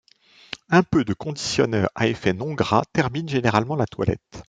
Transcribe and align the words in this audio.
Un 0.69 0.81
peu 0.81 1.05
de 1.05 1.13
conditionneur 1.13 1.91
à 1.93 2.07
effet 2.07 2.33
non 2.33 2.55
gras 2.55 2.81
termine 2.91 3.29
généralement 3.29 3.75
la 3.75 3.85
toilette. 3.85 4.39